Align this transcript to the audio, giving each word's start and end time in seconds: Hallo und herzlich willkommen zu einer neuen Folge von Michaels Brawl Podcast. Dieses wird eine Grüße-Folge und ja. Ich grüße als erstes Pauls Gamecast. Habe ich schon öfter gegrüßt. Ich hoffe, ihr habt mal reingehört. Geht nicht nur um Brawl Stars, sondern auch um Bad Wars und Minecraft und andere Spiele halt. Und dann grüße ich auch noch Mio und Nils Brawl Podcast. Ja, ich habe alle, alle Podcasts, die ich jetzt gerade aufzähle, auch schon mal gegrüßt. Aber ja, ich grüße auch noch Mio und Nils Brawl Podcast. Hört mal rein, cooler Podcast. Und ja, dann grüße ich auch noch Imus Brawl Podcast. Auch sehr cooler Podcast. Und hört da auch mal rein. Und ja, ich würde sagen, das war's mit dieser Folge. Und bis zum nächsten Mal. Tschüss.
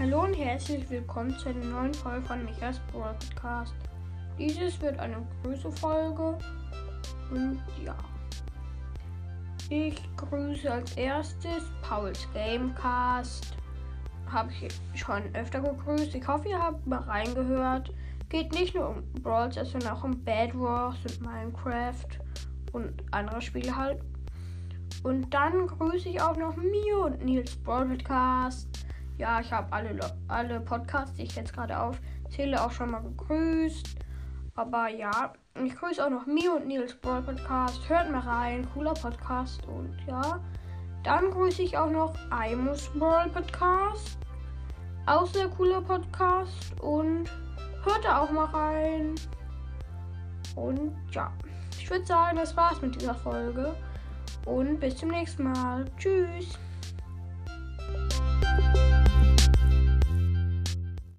Hallo 0.00 0.22
und 0.22 0.32
herzlich 0.32 0.88
willkommen 0.88 1.36
zu 1.36 1.50
einer 1.50 1.62
neuen 1.62 1.92
Folge 1.92 2.26
von 2.26 2.42
Michaels 2.42 2.80
Brawl 2.90 3.14
Podcast. 3.18 3.74
Dieses 4.38 4.80
wird 4.80 4.98
eine 4.98 5.18
Grüße-Folge 5.42 6.38
und 7.30 7.60
ja. 7.84 7.94
Ich 9.68 10.00
grüße 10.16 10.72
als 10.72 10.96
erstes 10.96 11.64
Pauls 11.82 12.26
Gamecast. 12.32 13.54
Habe 14.26 14.50
ich 14.50 14.72
schon 14.98 15.22
öfter 15.34 15.60
gegrüßt. 15.60 16.14
Ich 16.14 16.26
hoffe, 16.26 16.48
ihr 16.48 16.58
habt 16.58 16.86
mal 16.86 17.00
reingehört. 17.00 17.92
Geht 18.30 18.52
nicht 18.52 18.74
nur 18.74 18.88
um 18.88 19.04
Brawl 19.22 19.52
Stars, 19.52 19.72
sondern 19.72 19.98
auch 19.98 20.04
um 20.04 20.24
Bad 20.24 20.58
Wars 20.58 20.96
und 21.04 21.20
Minecraft 21.20 22.08
und 22.72 23.04
andere 23.10 23.42
Spiele 23.42 23.76
halt. 23.76 24.00
Und 25.02 25.28
dann 25.34 25.66
grüße 25.66 26.08
ich 26.08 26.22
auch 26.22 26.38
noch 26.38 26.56
Mio 26.56 27.04
und 27.04 27.22
Nils 27.22 27.54
Brawl 27.56 27.84
Podcast. 27.84 28.66
Ja, 29.20 29.38
ich 29.38 29.52
habe 29.52 29.70
alle, 29.70 29.98
alle 30.28 30.60
Podcasts, 30.60 31.14
die 31.14 31.24
ich 31.24 31.36
jetzt 31.36 31.52
gerade 31.52 31.78
aufzähle, 31.78 32.58
auch 32.58 32.70
schon 32.70 32.90
mal 32.90 33.02
gegrüßt. 33.02 33.96
Aber 34.54 34.88
ja, 34.88 35.34
ich 35.62 35.76
grüße 35.76 36.02
auch 36.02 36.08
noch 36.08 36.24
Mio 36.24 36.54
und 36.54 36.66
Nils 36.66 36.94
Brawl 36.94 37.20
Podcast. 37.20 37.86
Hört 37.86 38.10
mal 38.10 38.20
rein, 38.20 38.66
cooler 38.72 38.94
Podcast. 38.94 39.60
Und 39.66 39.94
ja, 40.06 40.40
dann 41.02 41.30
grüße 41.32 41.60
ich 41.60 41.76
auch 41.76 41.90
noch 41.90 42.14
Imus 42.50 42.88
Brawl 42.94 43.28
Podcast. 43.28 44.16
Auch 45.04 45.26
sehr 45.26 45.48
cooler 45.48 45.82
Podcast. 45.82 46.80
Und 46.80 47.30
hört 47.84 48.02
da 48.02 48.22
auch 48.22 48.30
mal 48.30 48.46
rein. 48.46 49.16
Und 50.56 50.96
ja, 51.10 51.30
ich 51.78 51.90
würde 51.90 52.06
sagen, 52.06 52.38
das 52.38 52.56
war's 52.56 52.80
mit 52.80 52.98
dieser 52.98 53.16
Folge. 53.16 53.74
Und 54.46 54.80
bis 54.80 54.96
zum 54.96 55.10
nächsten 55.10 55.42
Mal. 55.42 55.84
Tschüss. 55.98 56.58